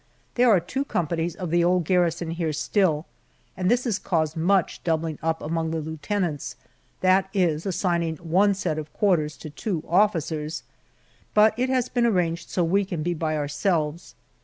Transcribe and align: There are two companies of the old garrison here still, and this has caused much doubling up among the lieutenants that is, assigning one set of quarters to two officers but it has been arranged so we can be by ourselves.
There 0.33 0.49
are 0.49 0.59
two 0.59 0.83
companies 0.83 1.35
of 1.35 1.51
the 1.51 1.63
old 1.63 1.83
garrison 1.85 2.31
here 2.31 2.53
still, 2.53 3.05
and 3.55 3.69
this 3.69 3.83
has 3.83 3.99
caused 3.99 4.35
much 4.35 4.83
doubling 4.83 5.19
up 5.21 5.43
among 5.43 5.69
the 5.69 5.79
lieutenants 5.79 6.55
that 7.01 7.29
is, 7.35 7.67
assigning 7.67 8.15
one 8.15 8.55
set 8.55 8.79
of 8.79 8.91
quarters 8.93 9.37
to 9.37 9.51
two 9.51 9.83
officers 9.87 10.63
but 11.35 11.53
it 11.55 11.69
has 11.69 11.87
been 11.87 12.07
arranged 12.07 12.49
so 12.49 12.63
we 12.63 12.83
can 12.83 13.03
be 13.03 13.13
by 13.13 13.37
ourselves. 13.37 14.15